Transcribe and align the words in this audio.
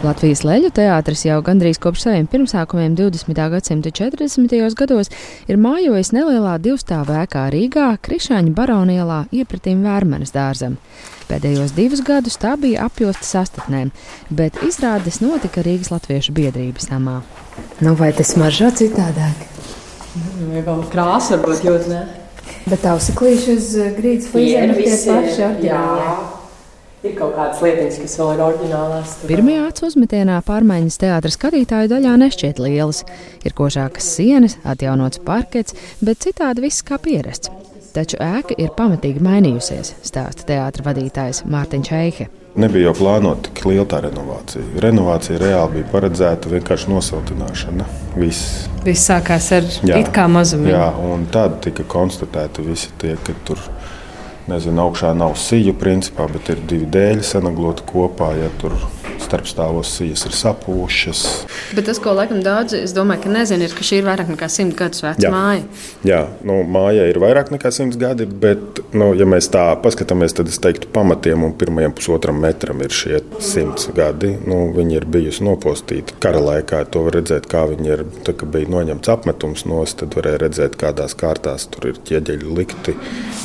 Latvijas 0.00 0.40
leļu 0.48 0.70
teātris 0.72 1.26
jau 1.26 1.34
gandrīz 1.44 1.76
kopš 1.76 2.06
saviem 2.06 2.24
pirmsākumiem 2.32 2.94
20. 2.96 3.36
gadsimta 3.52 3.90
40. 3.92 4.54
gados 4.78 5.10
ir 5.44 5.60
mājojis 5.60 6.14
nelielā 6.16 6.54
divstāvu 6.64 7.18
ēkā 7.20 7.42
Rīgā, 7.52 7.90
Krišāņa 8.00 8.54
baronielā 8.56 9.18
iepratīm 9.28 9.84
Vērmenes 9.84 10.32
dārzam. 10.32 10.78
Pēdējos 11.28 11.76
divus 11.76 12.00
gadus 12.00 12.40
tā 12.40 12.54
bija 12.56 12.88
apjosta 12.88 13.28
sastatnēm, 13.28 13.92
bet 14.32 14.56
izrādes 14.64 15.20
notika 15.20 15.60
Rīgas 15.68 15.92
Latviešu 15.92 16.32
biedrības 16.32 16.88
namā. 16.94 17.20
Nu, 17.84 17.92
vai 18.00 18.14
tas 18.16 18.32
maržo 18.40 18.72
citādāk? 18.72 19.44
Vai 20.48 20.64
vēl 20.64 20.84
krāsa 20.96 21.36
varbūt 21.36 21.68
jūt, 21.68 21.88
ne? 21.92 22.06
Bet 22.72 22.88
ausiklīši 22.88 23.56
uz 23.60 23.72
grīdas 24.00 24.32
flīzēm 24.32 24.78
ir 24.78 24.80
tie 24.80 25.00
paši 25.04 25.50
oriģināli. 25.52 26.39
Ir 27.00 27.14
kaut 27.16 27.32
kādas 27.32 27.62
lietas, 27.64 27.96
kas 27.96 28.14
vēl 28.20 28.34
ir 28.34 28.40
oriģinālās. 28.44 29.12
Pirmajā 29.24 29.60
acu 29.70 29.86
uzmetienā 29.88 30.34
pārmaiņas 30.44 30.98
teātras 31.00 31.38
skatītāju 31.38 31.88
daļā 31.94 32.16
nešķiet 32.20 32.58
lielas. 32.60 33.06
Ir 33.40 33.54
košākas 33.56 34.10
sienas, 34.18 34.58
atjaunots 34.68 35.22
parkets, 35.24 35.72
bet 36.04 36.20
citādi 36.20 36.66
viss 36.66 36.84
kā 36.84 36.98
pierasts. 37.00 37.48
Taču 37.94 38.20
ēka 38.20 38.52
ir 38.60 38.74
pamatīgi 38.76 39.22
mainījusies, 39.24 39.94
stāsta 40.04 40.44
teātris 40.50 40.84
vadītājs 40.86 41.40
Mārtiņš 41.48 41.90
Eihe. 41.96 42.26
Nebija 42.60 42.90
jau 42.90 42.92
plānota 42.98 43.48
tik 43.48 43.64
liela 43.70 43.86
tā 43.88 44.02
renovācija. 44.04 44.66
Renovācija 44.84 45.40
reāli 45.40 45.78
bija 45.78 45.88
paredzēta 45.94 46.52
vienkārši 46.52 46.92
nosiltināšana. 46.92 47.86
Viss. 48.20 48.66
Viss 48.84 49.08
sākās 49.08 49.48
ar 49.56 49.64
jā, 49.88 50.02
it 50.02 50.12
kā 50.12 50.28
mazumu. 50.28 50.68
Jā, 50.68 50.90
un 51.00 51.24
tad 51.32 51.62
tika 51.64 51.86
konstatēti 51.88 52.66
visi 52.66 52.92
tie, 53.00 53.16
ka 53.24 53.38
tur 53.48 53.62
ir 53.64 53.88
Nezinu, 54.50 54.88
augšā 54.88 55.12
nav 55.14 55.36
siju, 55.38 55.76
principā, 55.78 56.24
bet 56.32 56.48
ir 56.50 56.62
divi 56.66 56.88
dēļi 56.90 57.22
sanagloti 57.26 57.84
kopā. 57.86 58.32
Ja 58.34 58.48
tur 58.58 58.74
starpstāvos 59.30 59.94
sijas 59.96 60.26
ir 60.26 60.34
sapūšas. 60.34 61.24
Bet 61.76 61.86
tas, 61.86 62.00
ko 62.02 62.14
laikam 62.16 62.42
daudzi, 62.44 62.82
es 62.84 62.94
domāju, 62.96 63.24
ka 63.24 63.34
nezinu, 63.38 63.66
ir, 63.66 63.74
ka 63.76 63.86
šī 63.86 64.00
ir 64.00 64.08
vairāk 64.08 64.32
nekā 64.34 64.50
simt 64.50 64.76
gadus 64.78 65.04
veca 65.04 65.22
Jā. 65.22 65.30
māja. 65.32 65.64
Jā, 66.06 66.20
nu, 66.46 66.60
māja 66.66 67.06
ir 67.10 67.20
vairāk 67.22 67.52
nekā 67.54 67.72
simts 67.74 67.98
gadi, 68.00 68.26
bet, 68.26 68.82
nu, 68.96 69.12
ja 69.18 69.28
mēs 69.28 69.50
tā 69.52 69.68
paskatāmies, 69.82 70.34
tad 70.36 70.50
es 70.50 70.58
teiktu, 70.62 70.90
pamatiem 70.94 71.46
un 71.46 71.54
pirmajam 71.60 71.94
pusotram 71.96 72.40
metram 72.42 72.82
ir 72.84 72.94
šie 72.94 73.20
simts 73.44 73.90
gadi. 73.96 74.32
Nu, 74.48 74.62
viņi 74.74 74.98
ir 75.00 75.06
bijusi 75.10 75.44
nopostīti 75.46 76.16
kara 76.22 76.40
laikā. 76.42 76.82
To 76.94 77.04
var 77.06 77.18
redzēt, 77.20 77.48
kā 77.50 77.66
viņi 77.70 77.94
ir. 77.94 78.04
Tā, 78.26 78.34
bija 78.40 78.70
noņemts 78.72 79.10
apmetums 79.12 79.66
nost, 79.68 80.00
tad 80.00 80.16
varēja 80.18 80.44
redzēt, 80.44 80.78
kādās 80.80 81.16
kārtās 81.18 81.68
tur 81.70 81.90
ir 81.92 82.00
ķieģeļi 82.08 82.56
likti. 82.56 82.96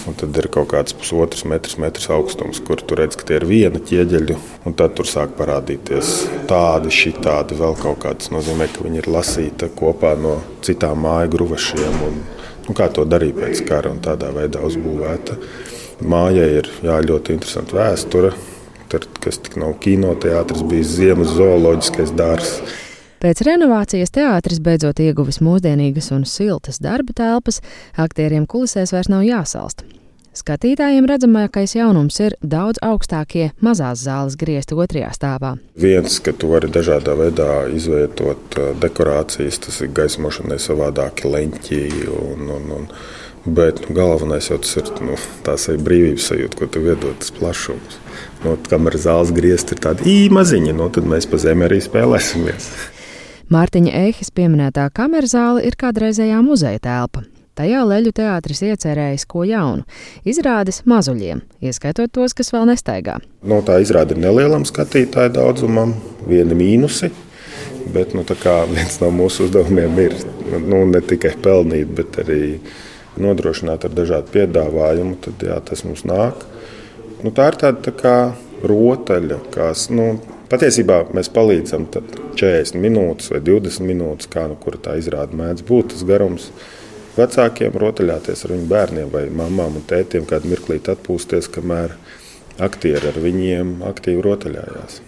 Un 0.10 0.18
tad 0.18 0.38
ir 0.38 0.48
kaut 0.54 0.70
kāds 0.74 0.96
pusotrs 0.98 1.46
metrs, 1.50 1.80
metrs 1.82 2.10
augstums, 2.14 2.62
kur 2.66 2.82
tur 2.82 3.02
redz, 3.02 3.18
ka 3.20 3.28
tie 3.28 3.40
ir 3.40 3.48
viena 3.50 3.82
ķieģeļa. 3.82 4.38
Un 4.66 4.78
tad 4.78 4.96
tur 4.98 5.10
sāk 5.10 5.36
parādīt 5.38 5.75
parādīties 5.76 6.48
tādi, 6.48 6.90
šitādi, 6.92 7.56
vēl 7.58 7.76
kaut 7.76 8.00
kāds. 8.04 8.28
Tas 8.28 8.32
nozīmē, 8.32 8.68
ka 8.72 8.84
viņi 8.84 9.02
ir 9.02 9.10
lasīti 9.10 9.70
kopā 9.76 10.16
no 10.18 10.42
citām 10.62 11.04
māju 11.04 11.30
gruvašiem. 11.36 12.02
Un, 12.08 12.24
nu, 12.68 12.74
kā 12.74 12.90
to 12.90 13.06
darīja 13.06 13.36
pēc 13.36 13.66
kara 13.68 13.92
un 13.92 14.00
tādā 14.00 14.32
veidā 14.32 14.62
uzbūvēta. 14.64 15.38
Mājai 16.02 16.50
ir 16.60 16.70
jā, 16.84 17.00
ļoti 17.02 17.34
interesanta 17.34 17.76
vēsture. 17.76 18.34
Tur, 18.90 19.06
kas 19.20 19.40
tik 19.40 19.58
nav 19.58 19.80
kinoteātris, 19.82 20.64
bija 20.64 20.84
ziemas 20.84 21.34
zooloģiskais 21.36 22.14
dārzs. 22.16 22.62
Pēc 23.20 23.42
renovācijas 23.48 24.12
teātris 24.14 24.62
beidzot 24.62 25.00
ieguvis 25.02 25.42
mūsdienīgas 25.42 26.12
un 26.14 26.28
siltas 26.30 26.78
darba 26.84 27.16
telpas, 27.16 27.62
aktieriem 27.98 28.46
kulisēs 28.46 28.94
vairs 28.94 29.10
nav 29.10 29.26
jāsalst. 29.26 29.82
Skatītājiem 30.36 31.06
redzamākais 31.08 31.78
jaunums 31.78 32.18
ir 32.20 32.34
daudz 32.44 32.82
augstākie 32.84 33.54
mazās 33.64 34.02
zāles 34.04 34.36
griezti 34.36 34.76
otrajā 34.76 35.14
stāvā. 35.16 35.54
Viens, 35.80 36.18
ka 36.20 36.34
tu 36.36 36.50
vari 36.52 36.68
dažādā 36.68 37.14
veidā 37.16 37.52
izvietot 37.72 38.58
uh, 38.60 38.74
dekorācijas, 38.84 39.62
tas 39.64 39.80
ir 39.86 39.94
gaismošanai 39.96 40.58
savādāki 40.60 41.32
leņķi. 41.32 41.80
Un, 42.20 42.50
un, 42.58 42.66
un, 42.76 42.90
bet 43.46 43.80
nu, 43.86 43.96
galvenais 43.96 44.50
jau 44.52 44.58
tas 44.60 44.76
ir 44.82 44.92
nu, 45.06 45.16
tās 45.48 45.70
brīvības 45.88 46.28
sajūta, 46.32 46.60
ko 46.60 46.68
tu 46.68 46.84
iedod 46.84 47.16
tas 47.22 47.32
plašums. 47.36 48.02
Nu, 48.44 48.58
kamēr 48.68 49.00
zāles 49.00 49.32
griezti 49.36 49.78
ir 49.78 49.84
tādi 49.88 50.10
īmaziņi, 50.26 50.76
nu, 50.76 50.90
tad 50.92 51.08
mēs 51.08 51.30
pa 51.32 51.40
zemi 51.40 51.70
arī 51.70 51.80
spēlēsimies. 51.86 52.68
Mārtiņa 53.56 53.96
Ehis 54.08 54.34
pieminētā 54.36 54.90
kameras 54.92 55.36
zāle 55.38 55.64
ir 55.64 55.80
kādreizējā 55.80 56.42
muzeja 56.44 56.82
telpa. 56.82 57.24
Tajā 57.56 57.86
leļu 57.88 58.12
teātris 58.12 58.60
iecerējis 58.68 59.24
ko 59.32 59.46
jaunu- 59.48 59.86
izrādes 60.32 60.82
mazuļiem, 60.84 61.40
ieskaitot 61.64 62.12
tos, 62.12 62.34
kas 62.36 62.52
vēl 62.52 62.68
nestaigā. 62.68 63.22
No 63.44 63.62
tā 63.62 63.80
izrāda 63.80 64.12
ir 64.12 64.20
nelielam 64.20 64.66
skatītāju 64.68 65.32
daudzumam, 65.38 65.94
viena 66.28 66.52
mīnusi. 66.52 67.12
Bet 67.94 68.14
nu, 68.14 68.26
viens 68.26 69.00
no 69.00 69.12
mūsu 69.12 69.46
uzdevumiem 69.46 69.98
ir 70.00 70.14
nu, 70.60 70.86
ne 70.86 71.00
tikai 71.00 71.36
pelnīt, 71.38 71.96
bet 71.96 72.18
arī 72.26 72.60
nodrošināt 73.18 73.86
ar 73.86 73.92
dažādu 73.92 74.34
piedāvājumu. 74.34 75.16
Tad 75.22 75.40
jā, 75.40 75.64
tas 75.64 75.84
mums 75.86 76.04
nāk. 76.04 76.44
Nu, 77.24 77.32
tā 77.32 77.48
ir 77.54 77.60
tāda 77.62 77.80
tā 77.82 77.92
kā 77.96 78.36
rotaļa, 78.64 79.40
kas 79.54 79.90
nu, 79.90 80.20
patiesībā 80.52 81.06
mēs 81.16 81.32
palīdzam 81.32 81.88
40 82.36 82.76
minūtes 82.76 83.32
vai 83.32 83.40
20 83.40 83.86
minūtes, 83.86 84.28
kā 84.28 84.50
nu, 84.50 84.58
tā 84.60 84.98
izrāda 85.00 85.32
mēdz 85.32 85.64
būt 85.64 85.94
tas 85.94 86.04
garums 86.04 86.52
vecākiem 87.18 87.76
rotaļāties 87.82 88.46
ar 88.46 88.56
viņu 88.56 88.70
bērniem 88.72 89.12
vai 89.14 89.26
mamām 89.32 89.80
un 89.80 89.86
tētiem, 89.88 90.28
kādu 90.30 90.52
mirklīti 90.52 90.94
atpūsties, 90.94 91.50
kamēr 91.56 91.96
aktieri 92.64 93.12
ar 93.12 93.22
viņiem 93.22 93.78
aktīvi 93.88 94.24
rotaļājās. 94.26 95.00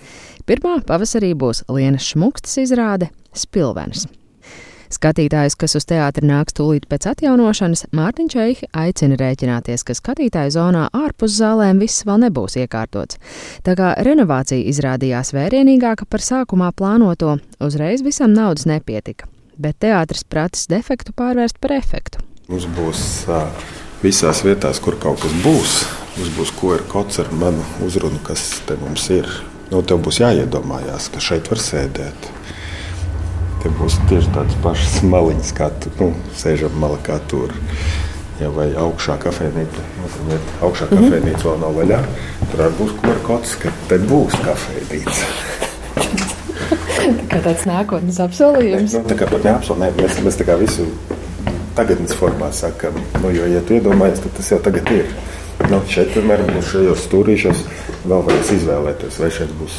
Pirmā 0.48 0.78
pavasarī 0.88 1.34
būs 1.36 1.66
Lienas 1.68 2.08
Šmukstas 2.14 2.62
izrāde 2.64 3.12
Spilvens. 3.36 4.08
Skatītājus, 4.88 5.58
kas 5.60 5.76
uz 5.76 5.84
teātri 5.84 6.24
nāks 6.30 6.56
tūlīt 6.56 6.86
pēc 6.88 7.10
atjaunošanas, 7.12 7.90
Mārtiņš 7.98 8.36
Eihi 8.40 8.70
aicina 8.72 9.18
rēķināties, 9.20 9.84
ka 9.84 9.98
skatītāju 10.00 10.56
zonā 10.56 10.88
ārpus 10.96 11.36
zālēm 11.42 11.84
viss 11.84 12.08
vēl 12.08 12.24
nebūs 12.24 12.56
iekārtots. 12.64 13.20
Tā 13.68 13.76
kā 13.76 13.94
renovācija 14.08 14.64
izrādījās 14.72 15.36
vērienīgāka 15.36 16.08
par 16.08 16.24
sākumā 16.24 16.72
plānoto, 16.72 17.36
uzreiz 17.60 18.06
visam 18.06 18.32
naudas 18.32 18.70
nepietika 18.70 19.28
bet 19.60 19.80
teātris 19.84 20.24
pratis 20.28 20.68
defektu 20.72 21.14
pārvērst 21.18 21.60
par 21.62 21.74
efektu. 21.78 22.22
Mums 22.48 22.68
būs 22.78 23.04
visās 24.04 24.44
vietās, 24.46 24.80
kur 24.84 24.98
kaut 25.02 25.22
kas 25.24 25.34
būs. 25.44 25.78
Mums 26.18 26.34
būs 26.38 26.52
ko 26.58 26.74
ir 26.78 26.84
kods 26.90 27.20
ar 27.22 27.30
manu 27.36 27.66
uzrunu, 27.86 28.20
kas 28.26 28.46
te 28.66 28.78
mums 28.82 29.10
ir. 29.14 29.28
Nu, 29.70 29.84
tev 29.84 30.00
būs 30.06 30.22
jāiedomājās, 30.22 31.10
ka 31.14 31.22
šeit 31.22 31.50
var 31.52 31.62
sēdēt. 31.62 32.30
Te 33.62 33.72
būs 33.80 33.98
tieši 34.10 34.32
tādas 34.36 34.58
pašas 34.64 35.02
maliņas, 35.14 35.52
kā 35.58 35.70
tu 35.84 35.92
nu, 36.00 36.14
sēžam 36.38 36.78
malā, 36.82 37.02
kā 37.06 37.20
tur. 37.30 37.54
Ja 38.38 38.52
vai 38.54 38.70
augšā 38.78 39.18
kafejnīca, 39.22 39.86
nu, 39.98 40.40
augšā 40.62 40.86
-hmm. 40.88 41.10
kafejnīca 41.10 41.50
vēl 41.50 41.62
nav 41.66 41.78
vaļā, 41.82 42.02
tur 42.52 42.66
arī 42.68 42.80
būs 42.80 42.98
ko 43.02 43.12
ar 43.12 43.22
kods, 43.26 43.56
ka 43.62 43.74
te 43.90 43.98
būs 43.98 44.42
kafejnīca. 44.46 46.34
kā 47.32 47.40
tāds 47.46 47.66
nākotnes 47.70 48.20
apsolījums. 48.24 48.96
Nu, 48.98 49.04
tā 49.08 49.18
kā 49.20 49.30
pat 49.32 49.46
neapsolījums, 49.48 50.02
mēs, 50.02 50.20
mēs 50.26 50.40
tā 50.40 50.48
kā 50.48 50.58
visu 50.60 50.88
tagadnes 51.78 52.16
formā 52.18 52.50
sakam, 52.56 52.98
nu, 53.22 53.32
jo, 53.36 53.46
ja 53.52 53.62
tu 53.66 53.78
iedomājies, 53.78 54.24
tad 54.24 54.34
tas 54.40 54.52
jau 54.56 54.60
tagad 54.66 54.90
ir. 54.96 55.12
Nu, 55.72 55.82
šeit, 55.90 56.12
piemēram, 56.14 56.50
būs 56.56 56.72
šajos 56.74 57.06
stūrīšos 57.08 57.64
vēl 58.08 58.26
varēs 58.28 58.52
izvēlēties, 58.58 59.22
vai 59.22 59.30
šeit 59.34 59.54
būs 59.58 59.78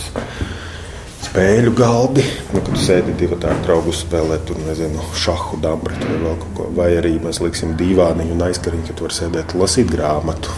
spēļu 1.28 1.75
galdi, 1.77 2.25
nu, 2.55 2.62
kad 2.65 2.78
sēdi 2.81 3.15
divi 3.19 3.37
tādi 3.41 3.67
draugi 3.67 3.94
spēlē, 3.94 4.41
tur 4.49 4.59
nezinu, 4.67 5.05
šahu, 5.19 5.61
dabretu 5.62 6.09
vai 6.09 6.19
vēl 6.25 6.41
kaut 6.43 6.56
ko. 6.56 6.67
Vai 6.78 6.88
arī 6.99 7.15
mēs 7.22 7.43
liksim 7.44 7.77
dīvāniņu 7.78 8.34
un 8.37 8.47
aizkariņu, 8.49 8.88
ka 8.88 8.97
tu 8.99 9.06
vari 9.06 9.19
sēdēt 9.19 9.55
lasīt 9.59 9.93
grāmatu. 9.93 10.55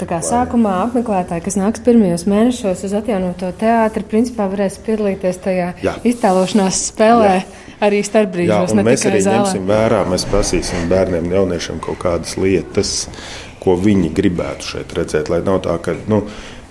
Tā 0.00 0.06
kā 0.08 0.18
sākumā 0.24 0.74
apmeklētāji, 0.86 1.44
kas 1.46 1.56
nāks 1.60 1.82
pirmajos 1.84 2.24
mēnešos 2.30 2.84
uz 2.88 2.94
atjaunoto 2.96 3.50
teātri, 3.60 4.04
principā 4.08 4.48
varēs 4.52 4.78
piedalīties 4.86 5.40
tajā 5.44 5.68
Jā. 5.84 5.96
iztēlošanās 6.08 6.80
spēlē. 6.92 7.34
Jā. 7.40 7.60
Arī 7.82 7.98
starpbrīžos, 8.06 8.72
Jā, 8.76 8.82
mēs 8.86 9.04
arī 9.10 9.20
zālē. 9.24 9.38
ņemsim 9.40 9.64
vērā, 9.66 10.04
mēs 10.06 10.24
prasīsim 10.30 10.84
bērniem 10.90 11.26
un 11.26 11.32
jauniešiem 11.34 11.80
kaut 11.82 11.98
kādas 12.04 12.36
lietas, 12.38 12.92
ko 13.62 13.74
viņi 13.74 14.12
gribētu 14.14 14.68
šeit 14.76 14.94
redzēt. 14.94 15.30
Lai 15.32 15.40
nav 15.42 15.64
tā, 15.66 15.74
ka 15.82 15.96
nu, 16.06 16.20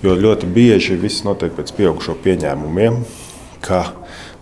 ļoti 0.02 0.48
bieži 0.48 0.96
viss 0.96 1.26
notiek 1.26 1.52
pēc 1.52 1.74
pieaugušo 1.76 2.16
pieņēmumiem, 2.24 3.02
ka 3.60 3.84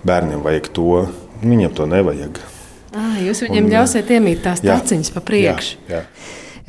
bērniem 0.06 0.46
vajag 0.46 0.70
to, 0.78 1.08
viņiem 1.43 1.75
to 1.75 1.88
nevajag. 1.90 2.38
À, 2.94 3.19
jūs 3.22 3.43
viņiem 3.44 3.66
un, 3.66 3.75
ļausiet 3.75 4.14
iemīt 4.16 4.40
tās 4.46 4.62
taciņas 4.62 5.12
pa 5.14 5.22
priekšu. 5.26 5.82
Jā, 5.90 6.00
jā. 6.00 6.04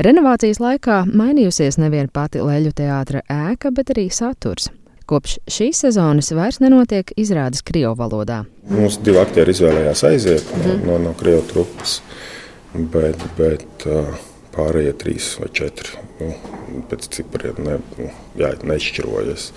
Renovācijas 0.02 0.58
laikā 0.58 1.04
mainījusies 1.06 1.76
nevien 1.78 2.08
pati 2.10 2.40
leļu 2.42 2.72
teātra 2.74 3.20
ēka, 3.30 3.70
bet 3.70 3.92
arī 3.94 4.08
saturs. 4.10 4.72
Kopš 5.06 5.36
šīs 5.52 5.84
sezonas 5.84 6.32
vairs 6.34 6.58
nenotiek 6.64 7.12
izrādes 7.22 7.62
krievu 7.68 7.92
valodā. 8.00 8.40
Mums 8.72 8.98
divi 9.06 9.20
aktieri 9.22 9.54
izvēlējās 9.54 10.02
aiziet 10.10 10.48
mm 10.56 10.64
-hmm. 10.64 10.88
no, 10.88 10.98
no 11.04 11.14
krievu 11.20 11.44
trupas, 11.52 12.00
bet, 12.74 13.28
bet 13.38 13.86
pārējie 14.56 14.96
trīs 15.04 15.28
vai 15.40 15.52
četri 15.54 16.02
nu, 16.20 16.32
pēc 16.90 17.08
cipriem 17.20 17.62
ne, 17.68 17.78
nu, 18.00 18.10
jā, 18.42 18.56
nešķirojas. 18.64 19.52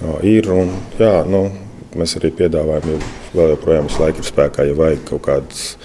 Jā, 0.00 0.16
ir 0.22 0.50
un 0.54 0.72
jā, 0.98 1.14
nu, 1.28 1.44
mēs 1.92 2.16
arī 2.16 2.32
piedāvājam, 2.40 2.88
jo 2.94 2.98
vēl 3.34 3.52
joprojām 3.52 3.92
visu 3.92 4.00
laiku 4.06 4.24
ir 4.24 4.32
spēkā, 4.32 4.64
ja 4.64 4.80
vajag 4.80 5.04
kaut 5.12 5.26
kādas 5.28 5.76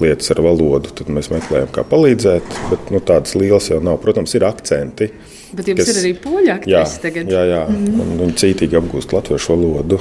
lietas 0.00 0.30
ar 0.34 0.40
valodu, 0.44 0.92
tad 0.96 1.10
mēs 1.12 1.30
meklējam, 1.32 1.70
kā 1.74 1.84
palīdzēt. 1.88 2.56
Bet 2.70 2.90
nu, 2.94 3.02
tādas 3.04 3.36
lielas 3.38 3.70
jau 3.70 3.80
nav. 3.84 4.00
Protams, 4.02 4.34
ir 4.38 4.46
akcenti. 4.48 5.10
Bet 5.56 5.68
jums 5.70 5.82
kas, 5.82 5.92
ir 5.92 6.00
arī 6.02 6.12
poļu 6.22 6.54
akcents 6.54 6.98
tagad. 7.02 7.30
Jā, 7.30 7.44
jā. 7.48 7.62
Mm 7.68 7.86
-hmm. 7.86 8.18
viņi 8.22 8.36
cītīgi 8.42 8.80
apgūst 8.80 9.14
latviešu 9.16 9.56
valodu. 9.56 10.00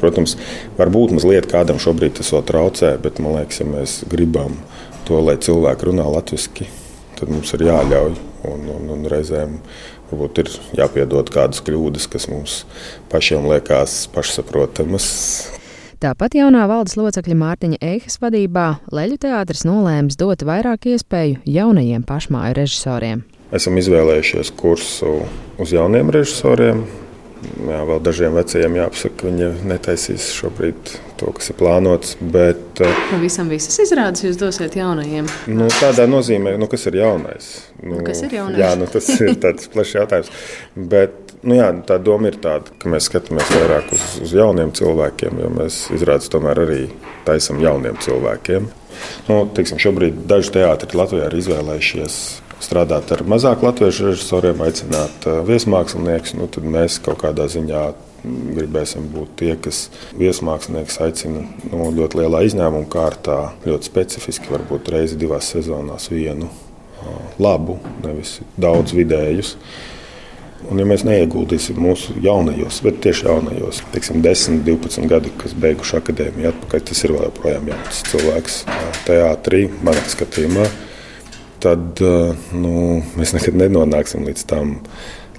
Protams, 0.00 0.36
varbūt 0.78 1.12
mazliet 1.12 1.46
kādam 1.50 1.78
šobrīd 1.78 2.16
tas 2.18 2.32
vēl 2.32 2.44
traucē, 2.48 2.96
bet 3.02 3.18
man 3.18 3.36
liekas, 3.36 3.60
ja 3.60 3.66
mēs 3.66 4.00
gribam 4.08 4.56
to, 5.04 5.20
lai 5.20 5.36
cilvēki 5.36 5.90
runā 5.90 6.06
latviešu, 6.08 6.66
tad 7.20 7.28
mums 7.28 7.52
ir 7.52 7.66
jāļauj. 7.68 8.14
Un, 8.40 8.60
un, 8.72 8.86
un 8.88 9.04
reizēm 9.04 9.58
varbūt 10.10 10.38
ir 10.40 10.48
jāpiedod 10.78 11.28
kādas 11.28 11.60
kļūdas, 11.60 12.08
kas 12.08 12.28
mums 12.32 12.64
pašiem 13.12 13.44
liekas 13.50 14.06
pašsaprotamas. 14.14 15.59
Tāpat 16.00 16.32
jaunā 16.32 16.62
valdes 16.64 16.94
locekļa 16.96 17.34
Mārtiņa 17.36 17.78
Eihas 17.84 18.14
vadībā 18.22 18.78
Leļu 18.88 19.18
teātris 19.20 19.66
nolēma 19.68 20.14
dot 20.16 20.40
vairāk 20.48 20.86
iespēju 20.94 21.42
jaunajiem 21.44 22.06
pašmāju 22.08 22.56
režisoriem. 22.56 23.20
Esam 23.52 23.76
izvēlējušies 23.76 24.54
kursu 24.56 25.18
uz 25.60 25.74
jauniem 25.76 26.08
režisoriem, 26.16 26.86
Jā, 27.40 27.78
vēl 27.88 28.00
dažiem 28.04 28.34
vecajiem 28.36 28.74
jāpasaka, 28.76 29.14
ka 29.16 29.28
viņi 29.28 29.46
netaisīs 29.68 30.26
šobrīd 30.36 30.90
to, 31.20 31.30
kas 31.36 31.48
ir 31.48 31.56
plānots. 31.56 32.12
Bet, 32.20 32.82
eh, 32.84 32.98
Pavisam 33.08 33.48
visas 33.48 33.78
izrādes 33.80 34.26
jūs 34.26 34.36
dosiet 34.40 34.76
jaunajiem? 34.76 35.28
Nu, 35.48 35.70
tādā 35.80 36.04
nozīmē, 36.10 36.58
nu, 36.60 36.68
kas 36.68 36.84
ir 36.90 36.98
jaunais. 37.00 37.48
Nu, 37.80 37.94
nu, 37.94 38.04
kas 38.04 38.20
ir 38.26 38.36
jaunais? 38.36 38.60
Jā, 38.60 38.74
nu, 38.76 38.88
tas 38.92 39.08
ir 39.16 39.38
tāds 39.40 39.72
plašs 39.72 39.96
jautājums. 39.96 40.32
Bet 40.76 41.29
nu, 41.42 41.56
jā, 41.56 41.70
tā 41.86 41.96
doma 42.02 42.30
ir 42.30 42.38
tāda, 42.42 42.74
ka 42.80 42.90
mēs 42.92 43.08
skatāmies 43.10 43.50
vairāk 43.54 43.94
uz, 43.96 44.04
uz 44.26 44.34
jauniem 44.36 44.74
cilvēkiem, 44.76 45.40
jo 45.44 45.54
mēs 45.54 45.80
izrādes 45.96 46.30
tomēr 46.32 46.62
arī 46.66 46.82
taisam 47.28 47.60
jauniem 47.62 47.98
cilvēkiem. 48.02 48.68
Nu, 49.30 49.42
teiksim, 49.56 49.80
šobrīd 49.80 50.24
daži 50.28 50.54
teātri 50.58 50.98
Latvijā 51.00 51.30
ir 51.30 51.38
izvēlējušies 51.40 52.20
strādāt 52.60 53.08
ar 53.14 53.24
mazāk 53.24 53.62
latviešu 53.64 54.10
režisoriem, 54.10 54.60
aicināt 54.66 55.24
viesmāksliniekus, 55.48 56.36
nu, 56.36 56.48
tad 56.52 56.66
mēs 56.68 56.98
kaut 57.04 57.22
kādā 57.22 57.48
ziņā 57.48 57.84
gribēsim 58.24 59.06
būt 59.14 59.36
tie, 59.40 59.54
kas 59.56 59.86
viesmākslinieks 60.18 60.98
aicina 61.06 61.44
nu, 61.70 61.86
ļoti 61.96 62.20
lielā 62.20 62.42
izņēmuma 62.48 62.90
kārtā, 62.92 63.38
ļoti 63.64 63.88
specifiski, 63.88 64.52
varbūt 64.52 64.90
reizi 64.92 65.16
divās 65.20 65.48
sezonās 65.54 66.10
vienu 66.12 66.50
labu, 67.40 67.78
nevis 68.04 68.38
daudz 68.60 68.92
vidējus. 68.96 69.54
Un, 70.68 70.76
ja 70.76 70.84
mēs 70.84 71.06
neieguldīsim 71.08 71.78
mūsu 71.80 72.18
jaunajos, 72.20 72.82
bet 72.84 73.00
tieši 73.06 73.26
jaunajos, 73.30 73.80
teiksim, 73.94 74.20
10, 74.22 74.60
12 74.66 75.08
gadi, 75.10 75.32
kas 75.40 75.56
beiguši 75.56 75.96
akadēmiju, 75.98 76.52
atpakaļ, 76.52 76.84
tas 76.90 77.00
ir 77.06 77.14
vēl 77.16 77.26
joprojām 77.30 77.72
jauns 77.72 78.04
cilvēks 78.10 78.60
teātrī, 79.08 79.64
manā 79.86 80.04
skatījumā 80.12 80.68
tad 81.60 82.00
nu, 82.56 82.74
mēs 83.18 83.34
nekad 83.36 83.58
nenonāksim 83.60 84.24
līdz 84.28 84.46
tam, 84.48 84.76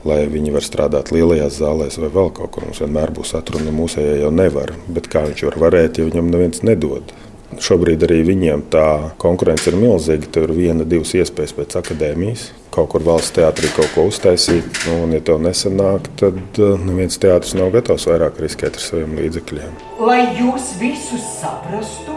lai 0.08 0.24
viņi 0.30 0.54
var 0.54 0.66
strādāt 0.66 1.12
lielajās 1.14 1.60
zālēs 1.62 2.00
vai 2.02 2.12
vēl 2.14 2.32
kaut 2.38 2.54
kur. 2.56 2.66
Mums 2.68 2.82
vienmēr 2.84 3.14
būs 3.16 3.36
atruna, 3.38 3.74
mūsējā 3.76 4.22
jau 4.24 4.32
nevar. 4.34 4.74
Bet 4.90 5.10
kā 5.12 5.26
viņš 5.28 5.46
var 5.50 5.60
varēt, 5.68 6.00
ja 6.00 6.08
viņam 6.08 6.32
neviens 6.34 6.64
nedod? 6.66 7.14
Šobrīd 7.60 8.06
arī 8.08 8.22
viņiem 8.30 8.62
tā 8.72 8.86
konkurence 9.20 9.68
ir 9.72 9.76
milzīga. 9.80 10.30
Tur 10.32 10.48
ir 10.48 10.56
viena, 10.56 10.86
divas 10.88 11.12
iespējas 11.18 11.54
pēc 11.58 11.76
akadēmijas. 11.82 12.46
Kaut 12.72 12.94
kur 12.94 13.04
valsts 13.04 13.36
teātrī 13.36 13.68
kaut 13.76 13.92
ko 13.92 14.06
uztaisīt, 14.08 14.70
nu, 14.88 15.02
un, 15.04 15.12
ja 15.12 15.20
to 15.28 15.36
nesanāk, 15.44 16.08
tad 16.22 16.40
uh, 16.64 16.78
neviens 16.80 17.20
teātris 17.20 17.58
nav 17.60 17.74
gatavs 17.74 18.08
vairāk 18.08 18.40
riskēt 18.40 18.80
ar 18.80 18.86
saviem 18.86 19.18
līdzekļiem. 19.20 19.74
Lai 20.00 20.22
jūs 20.40 20.70
visus 20.80 21.26
saprastu, 21.42 22.16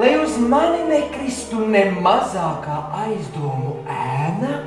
lai 0.00 0.16
uz 0.18 0.34
mani 0.42 0.82
nekristu 0.90 1.62
ne 1.70 1.86
mazākā 2.02 2.80
aizdomu 3.04 3.78
ēna. 3.86 4.64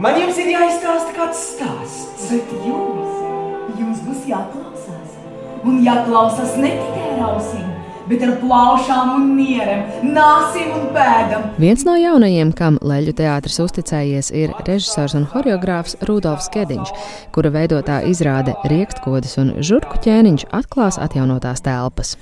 Man 0.00 0.20
jums 0.20 0.36
ir 0.40 0.52
jāizstāsta 0.52 1.16
kāds 1.16 1.40
stāsts. 1.54 2.28
Bet 2.30 2.52
jums, 2.64 3.16
jums 3.80 4.04
būs 4.04 4.28
jāklausās. 4.28 4.99
Un 5.60 5.82
jāklausās 5.84 6.54
ne 6.56 6.70
tikai 6.72 7.08
ar 7.12 7.22
ausīm, 7.34 7.66
bet 8.08 8.22
ar 8.24 8.30
plaušām 8.40 9.10
un 9.12 9.24
nieriem, 9.36 9.82
nāsim 10.14 10.70
un 10.72 10.86
pēdam. 10.94 11.42
Viens 11.60 11.84
no 11.84 11.98
jaunajiem, 12.00 12.54
kam 12.56 12.78
Leļu 12.80 13.12
teātris 13.18 13.60
uzticējies, 13.60 14.30
ir 14.32 14.54
režisors 14.64 15.12
un 15.18 15.26
horeogrāfs 15.34 15.98
Rudolfs 16.08 16.48
Kediņš, 16.54 16.94
kura 17.36 17.52
veidotā 17.52 18.00
izrāde 18.08 18.54
Riektkodas 18.72 19.36
un 19.42 19.52
Žurku 19.60 20.00
ķēniņš 20.06 20.46
atklās 20.62 20.96
atjaunotās 20.96 21.60
telpas. 21.66 22.14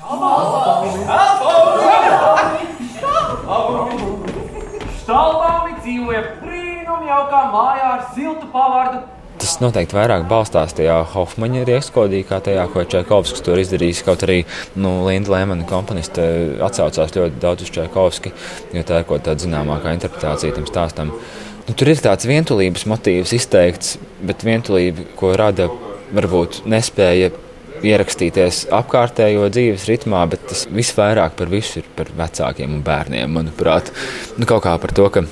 Štālbāmi 5.04 5.78
dzīvoja 5.78 6.24
brīnum 6.42 7.06
jaukā 7.06 7.44
mājā 7.54 7.94
ar 7.94 8.02
siltu 8.16 8.50
pavārdu 8.50 9.06
Tas 9.48 9.62
noteikti 9.62 9.96
vairāk 9.96 10.26
balstās 10.28 10.74
tajā 10.76 10.98
Hofmaņa 11.08 11.62
riekstkodī, 11.64 12.18
kā 12.28 12.36
tajā, 12.44 12.66
ko 12.68 12.82
Čaikovskis 12.84 13.40
tur 13.46 13.56
izdarījis. 13.56 14.02
Kaut 14.04 14.20
arī 14.26 14.42
nu, 14.76 14.90
Linda 15.06 15.32
Lēmana 15.32 15.64
komponiste 15.70 16.26
atsaucās 16.66 17.14
ļoti 17.16 17.40
daudz 17.40 17.64
uz 17.64 17.70
Čaikovski, 17.72 18.34
jo 18.76 18.82
tā 18.84 18.98
ir 19.00 19.06
kaut 19.08 19.24
kāda 19.24 19.40
zināmākā 19.46 19.94
interpretācija 19.96 20.52
tam 20.52 20.68
stāstam. 20.68 21.14
Nu, 21.64 21.72
tur 21.72 21.88
ir 21.88 22.04
tāds 22.04 22.28
vientulības 22.28 22.84
motīvs 22.92 23.32
izteikts, 23.38 23.96
bet 24.20 24.44
vientulība, 24.44 25.08
ko 25.16 25.32
rada 25.40 25.70
varbūt 26.12 26.66
nespēja 26.68 27.32
ierakstīties 27.88 28.66
apkārtējo 28.82 29.48
dzīves 29.48 29.88
ritmā, 29.88 30.26
bet 30.28 30.44
tas 30.52 30.66
visvairāk 30.68 31.40
par 31.40 31.48
visu 31.48 31.80
ir 31.80 31.88
par 31.96 32.12
vecākiem 32.20 32.76
un 32.76 32.84
bērniem. 32.84 33.32
Manuprāt, 33.40 33.94
nu, 34.36 34.44
kaut 34.44 34.66
kā 34.68 34.76
par 34.76 34.92
to, 34.92 35.08
ka 35.14 35.24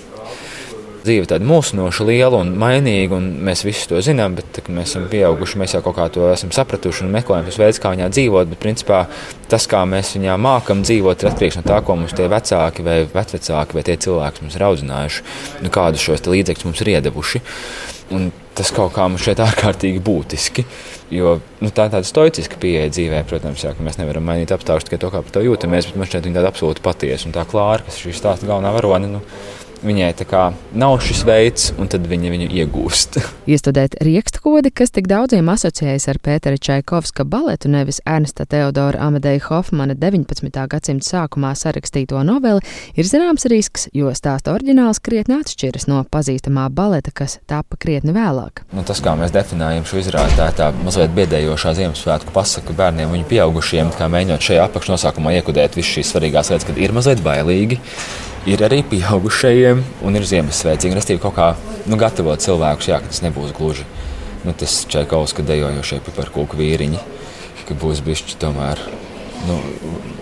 dzīve 1.07 1.29
tāda 1.31 1.47
mūsinoša, 1.47 2.07
liela 2.09 2.41
un 2.43 2.53
mainīga, 2.59 3.17
un 3.17 3.29
mēs 3.47 3.65
visi 3.67 3.89
to 3.91 4.01
zinām, 4.05 4.37
bet 4.39 4.51
tā, 4.57 4.65
mēs 4.69 4.93
esam 4.93 5.07
pieauguši, 5.13 5.61
mēs 5.63 5.77
jau 5.77 5.83
kaut 5.87 5.97
kā 5.99 6.09
to 6.13 6.29
esam 6.33 6.53
sapratuši 6.55 7.07
un 7.07 7.13
meklējam 7.15 7.49
tos 7.49 7.59
veidus, 7.63 7.81
kā 7.83 7.95
viņā 7.95 8.11
dzīvot. 8.13 8.53
Bet, 8.53 8.61
principā, 8.63 9.03
tas, 9.51 9.69
kā 9.71 9.83
mēs 9.89 10.15
viņā 10.19 10.39
mākam 10.43 10.85
dzīvot, 10.87 11.23
ir 11.23 11.33
atkarīgs 11.33 11.61
no 11.61 11.67
tā, 11.67 11.81
ko 11.87 11.99
mums 11.99 12.17
tie 12.17 12.29
vecāki 12.33 12.87
vai 12.87 13.03
vecvecāki 13.11 13.79
vai 13.79 13.85
tie 13.87 13.99
cilvēki 14.07 14.47
mums 14.47 14.59
ir 14.59 14.67
audzinājuši, 14.71 15.29
nu, 15.65 15.75
kādus 15.75 16.07
šos 16.07 16.27
līdzekļus 16.29 16.69
mums 16.69 16.83
ir 16.85 16.97
iedevuši. 16.97 17.47
Un 18.17 18.29
tas 18.57 18.71
kaut 18.71 18.93
kā 18.95 19.05
mums 19.11 19.25
šeit 19.27 19.41
ārkārtīgi 19.43 20.01
būtiski. 20.05 20.65
Jo 21.13 21.37
nu, 21.63 21.71
tā 21.71 21.87
ir 21.87 21.93
tāda 21.95 22.07
stoiciska 22.07 22.59
pieeja 22.63 22.89
dzīvē, 22.91 23.21
protams, 23.29 23.63
jā, 23.63 23.73
ka 23.77 23.85
mēs 23.85 23.99
nevaram 24.01 24.25
mainīt 24.27 24.55
apstākļus 24.55 24.89
tikai 24.89 25.01
to, 25.03 25.11
kā 25.13 25.23
par 25.23 25.35
to 25.35 25.43
jūtamies, 25.45 25.91
bet 25.91 26.01
man 26.01 26.09
šķiet, 26.09 26.27
viņa 26.27 26.39
tāda 26.41 26.51
absolūti 26.51 26.83
patiesa 26.87 27.29
un 27.29 27.35
tā 27.37 27.45
klāra, 27.51 27.85
kas 27.87 27.99
ir 27.99 28.09
šī 28.09 28.17
stāsta 28.19 28.49
galvenā 28.49 28.73
varone. 28.75 29.11
Nu, 29.13 29.23
Viņai 29.85 30.13
tā 30.17 30.25
kā 30.29 30.43
nav 30.77 30.97
šis 31.05 31.21
veids, 31.29 31.67
un 31.77 31.91
tad 31.93 32.07
viņa 32.09 32.31
viņu 32.33 32.47
iegūst. 32.63 33.19
Iestudēt 33.53 33.99
riekstkodi, 34.05 34.73
kas 34.73 34.95
tik 34.95 35.09
daudziem 35.11 35.49
asociējas 35.53 36.09
ar 36.13 36.21
Pētera 36.23 36.57
Čaikovska 36.57 37.27
baletu, 37.29 37.69
nevis 37.73 38.01
Ernsta 38.09 38.47
Teodora 38.49 39.03
Amadeja 39.05 39.43
Hofmana 39.49 39.97
19. 39.99 40.49
gadsimta 40.73 41.07
sākumā 41.07 41.53
sarakstīto 41.59 42.23
noveli, 42.27 42.65
ir 42.97 43.09
zināms 43.09 43.45
risks, 43.53 43.89
jo 43.97 44.13
stāsta 44.17 44.55
oriģināls 44.57 45.03
krietni 45.05 45.37
atšķiras 45.41 45.89
no 45.91 46.03
pazīstamā 46.11 46.69
baleta, 46.73 47.13
kas 47.13 47.39
tapa 47.51 47.77
krietni 47.81 48.17
vēlāk. 48.17 48.65
Nu, 48.73 48.87
tas, 48.87 49.03
kā 49.05 49.17
mēs 49.19 49.35
definējam 49.37 49.85
šo 49.89 50.01
izrādi, 50.01 50.39
tā 50.39 50.49
ir 50.53 50.61
tā 50.63 50.71
mazliet 50.81 51.13
biedējošā 51.17 51.75
Ziemassvētku 51.81 52.33
pasaka 52.37 52.77
bērniem, 52.77 53.13
viņu 53.13 53.29
pieaugušiem, 53.35 53.93
kā 53.99 54.09
mēģinot 54.13 54.49
šajā 54.49 54.65
apakšnosākumā 54.71 55.37
iekudēt 55.41 55.77
visas 55.77 55.99
šīs 55.99 56.15
svarīgās 56.15 56.53
lietas, 56.53 56.69
kad 56.71 56.81
ir 56.81 56.97
mazliet 56.97 57.23
bailīgi 57.27 57.81
ir 58.47 58.63
arī 58.63 58.83
pieaugušajiem 58.87 59.83
un 60.07 60.19
ir 60.19 60.27
Ziemassvētīgi. 60.27 60.97
Restīvi 60.97 61.23
kaut 61.23 61.37
kā 61.37 61.53
nu, 61.91 61.99
gatavot 62.01 62.43
cilvēkus, 62.43 62.91
jā, 62.93 63.01
ka 63.03 63.11
tas 63.11 63.23
nebūs 63.25 63.55
gluži 63.57 63.87
nu, 64.47 64.55
tas 64.55 64.85
Čaikovska 64.91 65.43
dejojošie 65.47 65.99
piparkūku 66.07 66.59
vīriņi, 66.59 67.01
ka 67.67 67.77
būs 67.83 68.03
bišķi 68.07 68.39
tomēr 68.43 68.81
nu, 69.49 69.59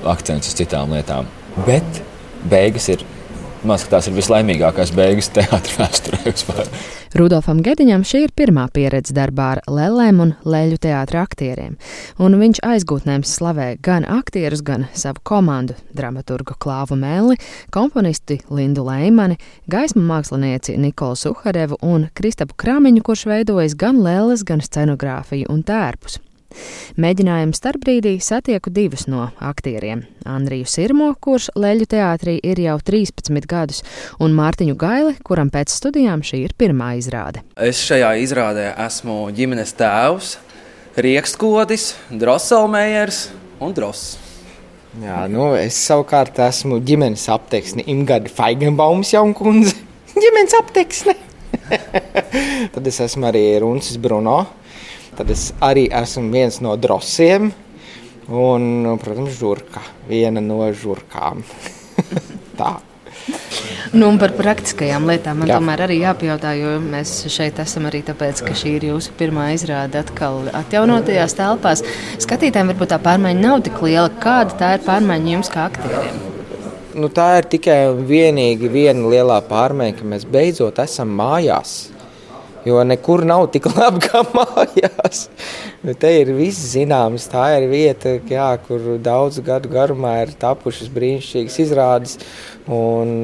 akcents 0.09 0.49
uz 0.49 0.57
citām 0.57 0.95
lietām. 0.97 1.29
Bet 1.67 2.01
beigas 2.49 2.89
ir 2.95 3.05
Man 3.65 3.79
liekas, 3.79 3.89
tās 3.89 4.07
ir 4.11 4.13
vislaimīgākās 4.19 4.91
beigas 4.93 5.31
teātris 5.33 5.79
vēsturē 5.79 6.19
vispār. 6.27 6.67
Rudolfam 7.17 7.63
Gediņam 7.65 8.03
šī 8.05 8.19
ir 8.27 8.33
pirmā 8.37 8.67
pieredze 8.75 9.15
darbā 9.17 9.47
ar 9.55 9.61
lēlēm 9.71 10.21
un 10.21 10.35
leļu 10.45 10.77
teātra 10.85 11.23
aktieriem, 11.25 11.79
un 12.21 12.37
viņš 12.43 12.61
aizgūtnēm 12.61 13.25
slavē 13.25 13.71
gan 13.81 14.05
aktierus, 14.05 14.61
gan 14.67 14.85
savu 14.93 15.23
komandu- 15.25 15.79
dramaturgu 15.97 16.59
Klāvu 16.61 16.99
Mēli, 17.01 17.39
komponisti 17.73 18.43
Lindu 18.51 18.85
Leimani, 18.85 19.39
gaismu 19.71 20.05
mākslinieci 20.13 20.77
Nikolu 20.77 21.17
Suharevu 21.17 21.81
un 21.81 22.11
Kristapu 22.13 22.53
Kramiņu, 22.59 23.01
kurš 23.01 23.25
veidojis 23.33 23.79
gan 23.79 23.97
lēles, 23.97 24.45
gan 24.45 24.61
scenogrāfiju 24.61 25.49
un 25.49 25.63
tērpus. 25.63 26.19
Mēģinājuma 27.01 27.57
starpbrīdī 27.57 28.15
satieku 28.23 28.73
divus 28.75 29.07
no 29.11 29.29
aktieriem- 29.41 30.05
Andriju 30.37 30.67
Sirmo, 30.67 31.13
kurš 31.21 31.51
Leļu 31.57 31.87
teātrī 31.87 32.39
ir 32.43 32.61
jau 32.61 32.79
13 32.79 33.47
gadus, 33.47 33.83
un 34.21 34.33
Mārtiņu 34.33 34.77
Gaili, 34.77 35.15
kuram 35.23 35.51
pēc 35.51 35.69
studijām 35.75 36.23
šī 36.23 36.45
ir 36.45 36.55
pirmā 36.59 36.95
izrāde. 36.99 37.43
Es 37.57 37.79
šajā 37.85 38.15
izrādē 38.23 38.75
esmu 38.87 39.31
ģimenes 39.33 39.75
tēvs. 39.75 40.37
Riekskodis, 40.95 41.95
Drosselmējers 42.11 43.29
un 43.61 43.73
Dross. 43.75 44.19
Jā, 45.03 45.25
nu, 45.27 45.49
es 45.59 45.75
savukārt 45.75 46.39
esmu 46.39 46.79
ģimenes 46.87 47.25
apteksne 47.35 47.83
Imgada 47.91 48.31
Feigenbaums 48.31 49.11
jaunkundze. 49.11 49.75
ģimenes 50.23 50.55
apteksne! 50.61 51.17
Tad 52.75 52.87
es 52.87 53.01
esmu 53.03 53.27
arī 53.27 53.43
Runcis 53.63 53.99
Bruno. 53.99 54.45
Tad 55.15 55.31
es 55.31 55.53
arī 55.63 55.87
esmu 55.95 56.33
viens 56.35 56.61
no 56.65 56.75
drosiem. 56.81 57.53
Un, 58.29 58.97
protams, 59.03 59.37
žurka. 59.39 59.83
Viena 60.09 60.41
no 60.43 60.65
žurkām. 60.73 61.45
Tā. 62.59 62.73
Nu, 63.95 64.09
par 64.19 64.33
praktiskajām 64.35 65.07
lietām 65.07 65.39
man 65.41 65.49
Jā. 65.49 65.59
tomēr 65.61 65.85
arī 65.87 66.01
jāpajautā, 66.01 66.55
jo 66.59 66.73
mēs 66.83 67.13
šeit 67.31 67.61
esam 67.63 67.87
arī 67.89 68.03
tāpēc, 68.05 68.43
ka 68.45 68.57
šī 68.59 68.75
ir 68.81 68.89
jūsu 68.91 69.15
pirmā 69.19 69.53
izrāde 69.55 70.01
atkal 70.01 70.49
atjaunotajās 70.51 71.37
telpās. 71.39 71.85
Skatītājiem 72.25 72.73
varbūt 72.73 72.91
tā 72.91 72.99
pārmaiņa 73.05 73.45
nav 73.45 73.63
tik 73.69 73.79
liela. 73.87 74.11
Kāda 74.21 74.59
tā 74.61 74.73
ir 74.77 74.85
pārmaiņa 74.89 75.35
jums 75.37 75.53
kā 75.53 75.69
aktieriem? 75.71 76.23
Nu, 76.95 77.11
tā 77.11 77.29
ir 77.41 77.49
tikai 77.55 77.79
un 77.93 78.05
viena 78.07 79.15
lielā 79.15 79.41
pārmaiņa, 79.47 79.99
ka 79.99 80.11
mēs 80.11 80.27
beidzot 80.31 80.83
esam 80.83 81.15
mājās. 81.19 81.94
Jo 82.65 82.81
nekur 82.85 83.25
nav 83.29 83.51
tik 83.53 83.67
labi 83.69 84.01
kā 84.07 84.23
mājās. 84.37 85.27
Nu, 85.85 85.93
te 86.01 86.11
ir 86.23 86.31
viss 86.33 86.71
zināms. 86.73 87.27
Tā 87.29 87.45
ir 87.59 87.69
vieta, 87.69 88.17
jā, 88.31 88.49
kur 88.65 88.95
daudzu 89.05 89.45
gadu 89.45 89.69
garumā 89.73 90.15
ir 90.23 90.33
tapušas 90.41 90.89
brīnišķīgas 90.95 91.59
izrādes. 91.67 92.17
Un, 92.65 93.19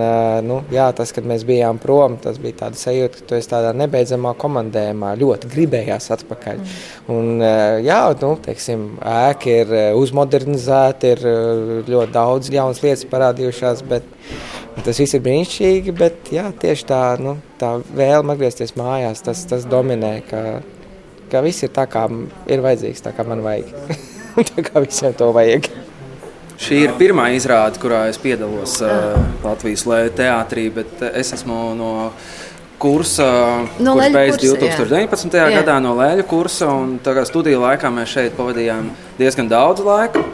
nu, 0.45 0.59
jā, 0.69 0.91
tas, 0.93 1.15
kad 1.17 1.25
mēs 1.25 1.47
bijām 1.49 1.81
prom, 1.81 2.19
tas 2.21 2.37
bija 2.43 2.59
tāds 2.67 2.85
sajūta, 2.85 3.23
ka 3.23 3.29
tu 3.31 3.39
esi 3.39 3.49
tādā 3.49 3.73
nebeidzamā 3.81 4.35
komandējumā. 4.41 5.15
Ļoti 5.23 5.49
gribējās 5.55 6.11
atpakaļ. 6.19 6.61
Mm. 6.61 7.17
Un, 7.17 7.45
jā, 7.87 8.03
nu, 8.21 8.35
teiksim, 8.45 8.87
ēka 9.01 9.57
ir 9.63 9.75
uzmodernizēta, 9.97 11.15
ir 11.15 11.25
ļoti 11.89 12.13
daudz 12.19 12.53
jaunas 12.53 12.85
lietas 12.85 13.09
parādījušās. 13.09 13.87
Bet, 13.89 14.05
Tas 14.85 15.01
viss 15.01 15.17
ir 15.17 15.23
brīnišķīgi, 15.25 15.93
bet 15.97 16.31
jā, 16.33 16.47
tieši 16.63 16.87
tā, 16.89 17.03
nu, 17.21 17.37
tā 17.61 17.75
vēlme 17.85 18.35
atgriezties 18.35 18.77
mājās, 18.81 19.21
tas, 19.27 19.43
tas 19.51 19.67
dominē, 19.69 20.15
ka, 20.29 20.43
ka 21.33 21.43
viss 21.45 21.67
ir 21.67 21.73
tā, 21.77 21.85
kā 21.91 22.07
ir 22.49 22.65
vajadzīgs, 22.65 23.05
tā 23.05 23.13
kā 23.17 23.27
man 23.29 23.45
vajag. 23.45 23.71
tā 24.55 24.65
kā 24.65 24.83
visiem 24.85 25.17
to 25.19 25.31
vajag. 25.37 25.69
Šī 26.61 26.83
ir 26.85 26.95
pirmā 27.01 27.31
izrāde, 27.33 27.81
kurā 27.81 28.03
es 28.11 28.19
piedalos 28.21 28.79
uh, 28.85 29.15
Latvijas 29.45 29.87
Lēja 29.89 30.11
teātrī, 30.19 30.67
bet 30.73 31.05
es 31.09 31.33
esmu 31.37 31.61
no 31.77 31.93
kursa, 32.81 33.29
no 33.81 33.95
kurš 33.97 34.13
beidz 34.17 34.37
2019. 34.43 35.37
Jā. 35.41 35.49
gadā 35.61 35.79
no 35.81 35.95
Lēļa 35.97 36.27
kursa. 36.29 36.69
Tagad 37.05 37.29
studiju 37.29 37.63
laikā 37.65 37.93
mēs 37.93 38.13
šeit 38.13 38.37
pavadījām 38.37 38.91
diezgan 39.21 39.49
daudz 39.49 39.85
laika. 39.85 40.25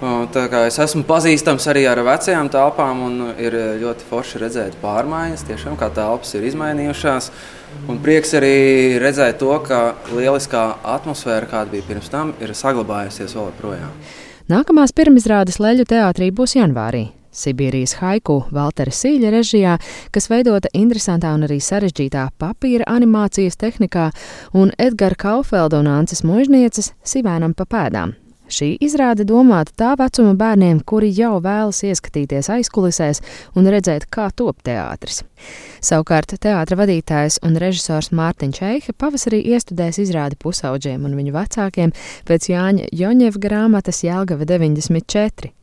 Es 0.00 0.78
esmu 0.80 1.02
pazīstams 1.04 1.66
arī 1.68 1.82
ar 1.90 2.00
vecajām 2.06 2.48
telpām, 2.48 3.02
un 3.04 3.34
ir 3.36 3.52
ļoti 3.82 4.06
forši 4.08 4.40
redzēt 4.40 4.78
pārmaiņas, 4.80 5.44
tiešām, 5.50 5.76
kā 5.76 5.90
telpas 5.92 6.32
ir 6.38 6.46
izmainījušās. 6.48 7.28
Un 7.90 8.00
prieks 8.00 8.32
arī 8.38 8.96
redzēt 9.02 9.38
to, 9.42 9.52
ka 9.66 9.94
lieliskā 10.08 10.64
atmosfēra, 10.96 11.50
kāda 11.50 11.74
bija 11.74 11.84
pirms 11.90 12.08
tam, 12.10 12.32
ir 12.40 12.56
saglabājusies 12.56 13.36
vēl 13.36 13.50
joprojām. 13.50 13.92
Nākamās 14.50 14.96
pirmizrādes 14.96 15.60
Leļu 15.60 15.84
teātrī 15.92 16.30
būs 16.32 16.56
janvārī. 16.56 17.10
Sibīrijas 17.30 17.98
haiku 18.00 18.40
Valtera 18.50 18.90
Sīļa 18.90 19.30
režijā, 19.36 19.76
kas 20.10 20.26
veidota 20.32 20.72
interesantā 20.74 21.30
un 21.36 21.44
arī 21.46 21.60
sarežģītā 21.62 22.24
papīra 22.40 22.88
animācijas 22.90 23.60
tehnikā, 23.60 24.08
un 24.56 24.72
Edgara 24.80 25.14
Kaufelda 25.14 25.84
un 25.84 25.92
Ances 25.92 26.24
Mužnieces 26.26 26.90
Sivēnam 27.06 27.54
pa 27.54 27.68
pēdām. 27.68 28.16
Šī 28.50 28.72
izrāde 28.82 29.22
domāta 29.22 29.70
tā 29.78 29.90
vecuma 29.98 30.32
bērniem, 30.38 30.80
kuri 30.82 31.12
jau 31.14 31.36
vēlas 31.42 31.84
ieskatīties 31.86 32.50
aizkulisēs 32.50 33.22
un 33.54 33.70
redzēt, 33.70 34.08
kā 34.10 34.26
top 34.34 34.64
teātris. 34.66 35.22
Savukārt 35.78 36.34
teātra 36.42 36.80
vadītājs 36.80 37.38
un 37.46 37.54
režisors 37.62 38.10
Mārtiņš 38.10 38.60
Eihe 38.72 38.96
pavasarī 38.98 39.40
iestudēs 39.54 40.00
izrādi 40.02 40.38
pusauģiem 40.42 41.06
un 41.06 41.16
viņu 41.20 41.36
vecākiem 41.38 41.94
pēc 42.26 42.50
Jāņa 42.50 42.90
Joņeva 42.90 43.46
grāmatas 43.46 44.02
Jēlgava 44.04 44.48
94. 44.50 45.54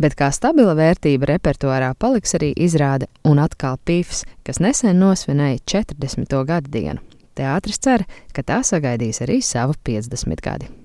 Bet 0.00 0.16
kā 0.16 0.32
stabila 0.32 0.72
vērtība 0.78 1.34
repertuārā 1.34 1.92
paliks 2.00 2.32
arī 2.38 2.54
izrāde 2.56 3.10
un 3.28 3.42
atkal 3.44 3.76
pīfs, 3.84 4.24
kas 4.46 4.62
nesen 4.64 4.96
nosvinēja 5.04 5.60
40. 5.68 6.38
gadu 6.48 6.72
dienu. 6.72 7.04
Teātris 7.36 7.80
cer, 7.80 8.08
ka 8.32 8.44
tā 8.44 8.62
sagaidīs 8.64 9.20
arī 9.24 9.42
savu 9.44 9.76
50 9.84 10.40
gadu. 10.44 10.81